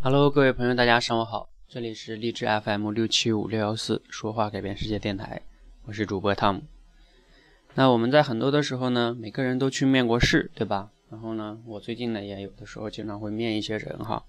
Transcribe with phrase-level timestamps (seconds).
[0.00, 5.42] Hello，各位朋友，大家上午好，这里是励志 FM 六七五六幺四说话改变世界电台，
[5.86, 6.62] 我是主播汤姆。
[7.74, 10.92] 那我们在很多的时候呢，每个人都去面过试，对吧？
[11.10, 14.24] 然后呢，我最近呢也有的时候经常会面一些人哈。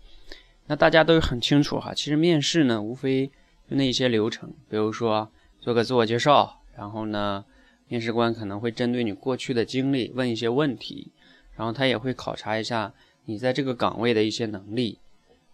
[0.66, 3.28] 那大家都很清楚哈，其实面试呢无非
[3.70, 5.29] 就那一些流程，比如说
[5.60, 7.46] 做个自我介绍，然后呢，
[7.88, 11.12] 面试官可能会针对你过去的经历问一些问题，
[11.56, 12.92] 然后他也会考察一下
[13.26, 14.97] 你在这个岗位的一些能力，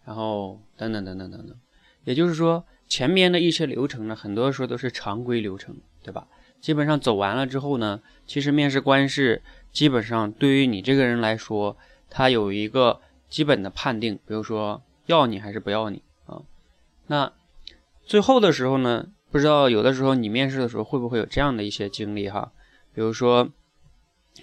[0.05, 1.55] 然后等等等等等等。
[2.03, 6.27] 也就是说，前面的一些流程呢，很多时候都是常规流程，对吧？
[6.61, 9.41] 基本上走完了之后呢，其实面试官是
[9.71, 11.75] 基本上对于你这个人来说，
[12.09, 16.41] 他有一个基本的判定，比如说要你还是不要你啊。
[17.07, 17.31] 那
[18.03, 22.51] 最后的时候呢，不知道有的时候你面试的时候会不会有这样的一些经历哈？
[22.93, 23.49] 比如说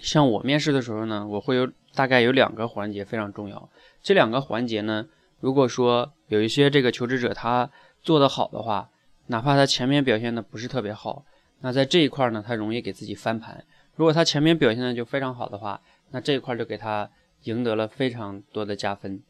[0.01, 3.69] 像我面试的时候呢，我会有大概有两个环节非常重要。
[4.01, 5.07] 这两个环节呢，
[5.43, 7.69] 如果说有一些这个求职者他
[8.01, 8.89] 做得好的话，
[9.27, 11.25] 哪怕他前面表现的不是特别好。
[11.59, 13.65] 那在这一块呢，他容易给自己翻盘。
[13.97, 17.09] 如果他前面表现的就非常好的话，那这一块就给他
[17.43, 19.21] 赢得了非常多的加分。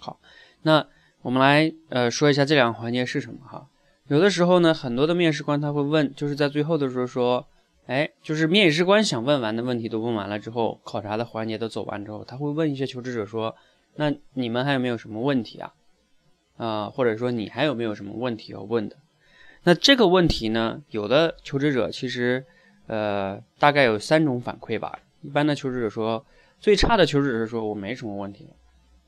[0.00, 0.18] 好，
[0.62, 0.84] 那
[1.22, 3.68] 我们来呃说一下这两个环节是什么哈。
[4.08, 7.46] 有的时候呢，很多的面试官他会问，就是在最后的时候说，
[7.86, 13.54] 哎，就是面试官想问完的问题都问完了之后，考察的环节都走完之后，他会问一些求职者说，
[13.96, 15.72] 那你们还有没有什么问题啊？
[16.56, 18.96] 啊，或者说你还有没有什么问题要问的？
[19.64, 22.44] 那这个问题呢，有的求职者其实，
[22.86, 24.98] 呃，大概有三种反馈吧。
[25.22, 26.24] 一般的求职者说，
[26.60, 28.48] 最差的求职者是说我没什么问题，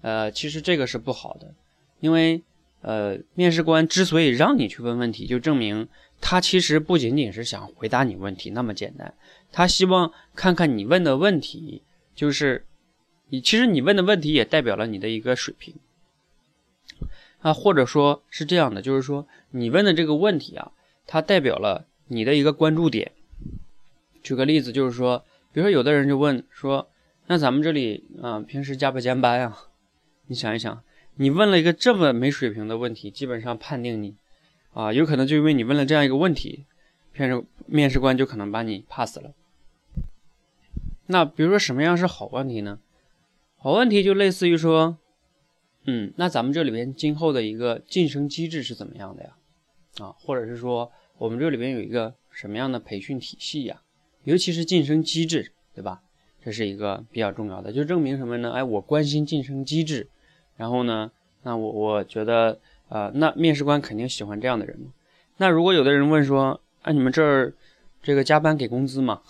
[0.02, 1.54] 呃，其实这个是不好的，
[2.00, 2.42] 因为，
[2.82, 5.88] 呃，面试官之所以让你去问问题，就证明
[6.20, 9.14] 他其实不仅仅是想回答你问题那么简单，
[9.52, 11.82] 他希望看看你问的问题，
[12.14, 12.66] 就是
[13.28, 15.74] 你其实你问的问题也代表了你的一个水平。
[17.40, 20.72] 啊，或者说是这样的，就是说你问的这个问题啊，
[21.06, 23.12] 它代表了你的一个关注点。
[24.22, 26.90] 举个例子，就是说，比如说有的人就问说，
[27.28, 29.68] 那咱们这里啊，平时加不加班啊？
[30.26, 30.82] 你想一想，
[31.14, 34.16] 你问了一个这么没水平的问题，基本上判定你
[34.72, 36.64] 啊，有可能就因为你问了这样一个问题，
[37.12, 39.32] 面试面试官就可能把你 pass 了。
[41.06, 42.80] 那比如说什么样是好问题呢？
[43.58, 44.98] 好问题就类似于说。
[45.90, 49.36] 嗯，那咱们这里边今后的一个晋升机制是怎么样的呀？
[50.00, 53.80] 啊，或者是说我们这里边有一个什么样的培训体系呀？
[54.24, 56.02] 尤其是晋升机制，对吧？
[56.44, 58.52] 这是一个比较重要的，就证明什么呢？
[58.52, 60.08] 哎，我关心晋升机制。
[60.56, 61.10] 然后呢，
[61.42, 64.92] 那我我觉得，呃，那面试官肯定喜欢这样的人嘛。
[65.38, 67.54] 那如果有的人问说，哎，你们这儿
[68.02, 69.22] 这个加班给工资吗？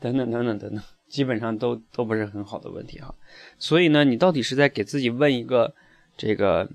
[0.00, 0.82] 等等等等等等。
[1.08, 3.14] 基本上都都不是很好的问题哈，
[3.58, 5.74] 所以呢，你到底是在给自己问一个
[6.16, 6.68] 这个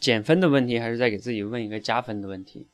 [0.00, 2.66] 减分的问题，还是在给自己问一个加分的问题？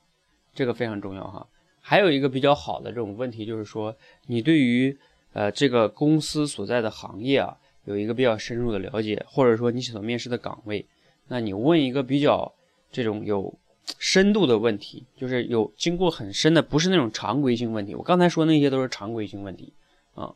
[0.54, 1.46] 这个非常重要哈。
[1.80, 3.94] 还有一个比较好的这种问题，就是说
[4.26, 4.96] 你对于
[5.34, 7.54] 呃这个公司所在的行业啊，
[7.84, 10.86] 有一个比较深入的了解，或者说你所面试的岗位，
[11.28, 12.50] 那你问一个比较
[12.90, 13.52] 这种有
[13.98, 17.94] 深度的问题，就是有经过很深的，不是那种常规性问题。
[17.94, 19.74] 我刚才说那些都是常规性问题
[20.14, 20.34] 啊。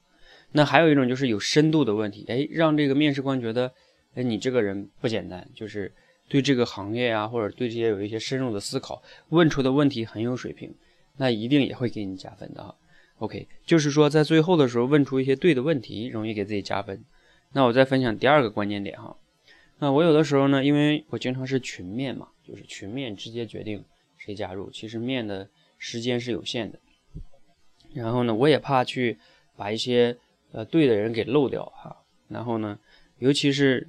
[0.53, 3.73] 那还有一种就是有深度的问题，哎，让这个面试官觉得，
[4.15, 5.93] 哎，你这个人不简单，就是
[6.29, 10.75] 对这个行业啊，或者对这些有一些深入的思考，问出的问题很有水平，
[11.17, 12.75] 那一定也会给你加分的哈。
[13.19, 17.05] OK，就是说在最后的时候问出一些对的问题，容易给自己加分。
[17.53, 19.17] 那我再分享第二个关键点哈。
[19.81, 23.85] 那我有的时候呢，因为我经常是群面嘛，就是群面直接决定
[24.17, 25.49] 谁加入，其实面的
[25.79, 26.79] 时间是有限的。
[27.95, 29.19] 然后呢，我也怕去
[29.57, 30.17] 把一些
[30.53, 31.95] 呃，对的人给漏掉哈，
[32.29, 32.79] 然后呢，
[33.19, 33.87] 尤其是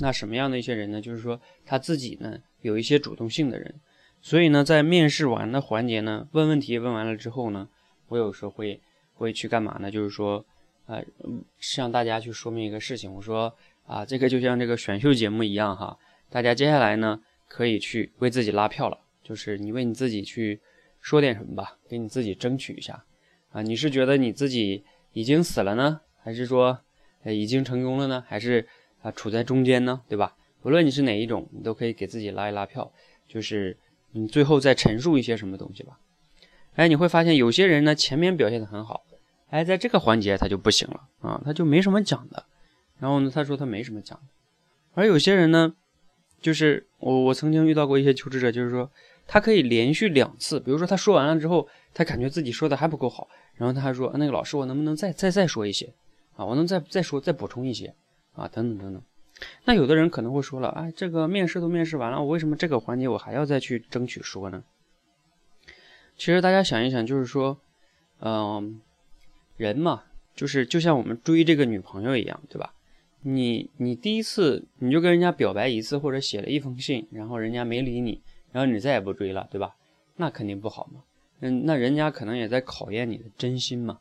[0.00, 1.00] 那什么样的一些人呢？
[1.00, 3.72] 就是说他自己呢有一些主动性的人，
[4.20, 7.68] 所以呢，在面试完的环节呢，问问题问完了之后呢，
[8.08, 8.80] 我有时候会
[9.14, 9.88] 会去干嘛呢？
[9.88, 10.44] 就是说，
[10.86, 11.00] 呃，
[11.60, 13.54] 向大家去说明一个事情，我说
[13.86, 15.96] 啊，这个就像这个选秀节目一样哈，
[16.28, 20.60] 大家接下来呢可以去为自己拉票了，就是你为你自己去
[21.00, 23.04] 说点什么吧，给你自己争取一下
[23.52, 24.82] 啊，你是觉得你自己。
[25.12, 26.80] 已经死了呢，还是说，
[27.24, 28.24] 呃，已经成功了呢？
[28.26, 28.66] 还是
[29.02, 30.02] 啊，处在中间呢？
[30.08, 30.36] 对吧？
[30.62, 32.92] 无论你是哪一种，你都可以给自己拉一拉票，
[33.26, 33.76] 就是
[34.12, 35.98] 你最后再陈述一些什么东西吧。
[36.74, 39.02] 哎，你会发现有些人呢，前面表现的很好，
[39.48, 42.44] 哎，在这个环节他就不行了啊，他就没什么讲的。
[42.98, 44.24] 然后呢，他说他没什么讲的。
[44.94, 45.74] 而有些人呢，
[46.40, 48.90] 就是我我曾经遇到过一些求职者，就是说
[49.26, 53.28] 他可以连续两次，比如说他说完了之后，他感觉自己说的还不够好。
[53.60, 55.92] 然后他还说：“那个老师，我能不能再再再说一些
[56.34, 56.46] 啊？
[56.46, 57.94] 我能再再说再补充一些
[58.32, 58.48] 啊？
[58.48, 59.02] 等等等等。”
[59.66, 64.64] 那有的人可能会说了，哎，这个面试都面试完了，我为什么这个环节我还要再去争取说呢？
[66.16, 67.60] 其实大家想一想，就是说，
[68.20, 68.80] 嗯，
[69.58, 70.04] 人嘛，
[70.34, 72.72] 就是就像我们追这个女朋友一样，对吧？
[73.20, 78.22] 你你第一次你就跟人家表白一次，或者写了一封信，然后人家没理你，
[78.52, 79.76] 然后你再也不追了，对吧？
[80.16, 81.02] 那肯定不好嘛。
[81.40, 83.98] 嗯，那人家可能也在考验你的真心嘛。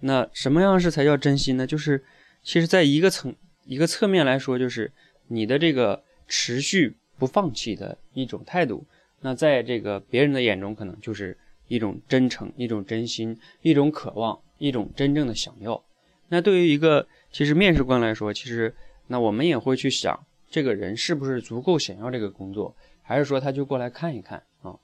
[0.00, 1.66] 那什么样式才叫真心呢？
[1.66, 2.04] 就是
[2.42, 3.34] 其实在一个层。
[3.64, 4.90] 一个侧面来说，就是
[5.28, 8.84] 你的这个持续不放弃的一种态度。
[9.20, 15.80] 那在这个别人的眼中，可能就是一种真诚、一种真心、一种渴望、一种真正的想要。
[16.28, 18.74] 那对于一个其实面试官来说，其实
[19.06, 24.74] 那我们也会去想，这个人是不是足够想要这个工作，还是说他就过来看一看啊？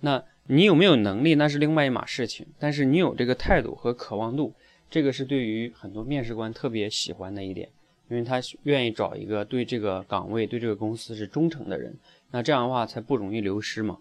[0.00, 2.46] 那你有没有能力，那是另外一码事情。
[2.58, 4.54] 但是你有这个态度和渴望度，
[4.90, 7.68] 这个是对于很多面试官特别喜欢的一点。
[8.08, 11.96] 因为他愿意找一个对这个岗位、对这个公司是忠诚的人，
[12.30, 13.96] 那这样的话才不容易流失嘛。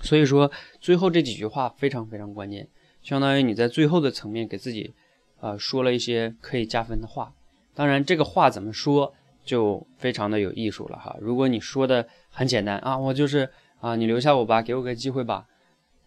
[0.00, 0.48] 所以说，
[0.80, 2.68] 最后这几句话非常非常关键，
[3.02, 4.94] 相当于你在最后的层面给自己，
[5.40, 7.34] 呃，说了一些可以加分的话。
[7.74, 9.12] 当然，这个话怎么说
[9.44, 11.16] 就非常的有艺术了哈。
[11.20, 15.46] 如果你说的很简单啊，我就是啊，你留下我吧，给我个机会吧，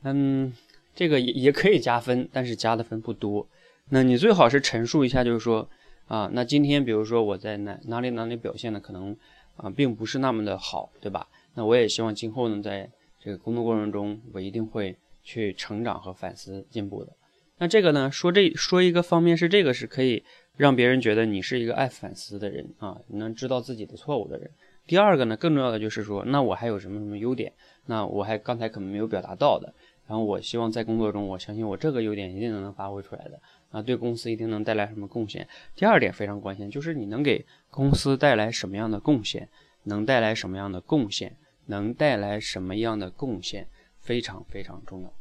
[0.04, 0.54] 嗯，
[0.96, 3.48] 这个也也可以加分，但是加的分不多。
[3.90, 5.70] 那你最好是陈述一下，就是说。
[6.06, 9.16] 啊，那今天比如说我在哪哪里哪里表现的可能
[9.56, 11.26] 啊并不是那么的好，对吧？
[11.56, 12.92] 那我也希望今后呢，在
[13.22, 17.14] 这个工作过程中，我一定会去成长和反思进步的。
[17.58, 20.22] 那这个呢，说这说一个方面是这个是可以
[20.58, 24.52] 让别人觉得你是一个爱反思的人啊，你能知道自己的错误的人。
[24.86, 27.54] 第二个呢，更重要的就是说，那我还有什么什么优点？
[27.86, 29.74] 那我还刚才可能没有表达到的，
[30.08, 33.40] 然后我希望在工作中，我相信我这个优点一定能发挥出来的。
[33.72, 35.48] 啊，对公司一定能带来什么贡献？
[35.76, 39.50] 第二点非常关键，就是你能给公司带来什么样的贡献，
[39.84, 43.68] 能带来什么样的贡献，能带来什么样的贡献，
[44.00, 45.12] 非常非常重要。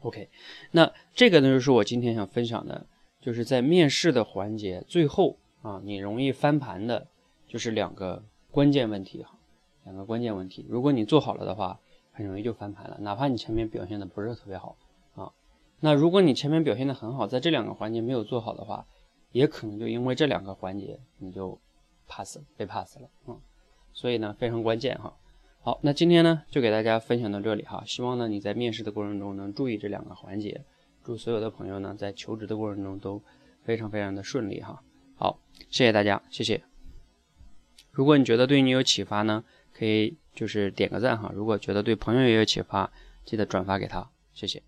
[0.00, 0.30] OK，
[0.70, 2.86] 那这个呢，就是我今天想分享的，
[3.20, 7.08] 就是在面试的环节最后啊，你容易翻盘的，
[7.46, 8.24] 就是两个
[8.56, 9.38] 关键问题哈，
[9.84, 11.78] 两个关键问题，如果你做好了的话，
[12.10, 14.78] 很容易就翻盘了，哪怕你前面表现的不是特别好
[15.14, 15.30] 啊。
[15.80, 18.86] 那如果你前面表现的很好，在这两个环节没有做好的话，
[19.30, 21.60] 也可能就因为这两个环节你就
[22.08, 23.38] pass 被 pass 了，嗯，
[23.92, 25.12] 所以呢非常关键哈。
[25.60, 30.64] 好，那今天呢就给大家分享到这里哈，希望呢你在面试的过程中能注意这两个环节，
[31.04, 33.20] 祝所有的朋友呢在求职的过程中都
[33.64, 34.82] 非常非常的顺利哈。
[35.14, 36.75] 好，谢谢大家，谢谢。
[37.96, 41.32] 如果你觉得对你有启发呢，可以就是点个赞哈。
[41.34, 42.92] 如果觉得对朋友也有启发，
[43.24, 44.62] 记得转发给他，谢谢。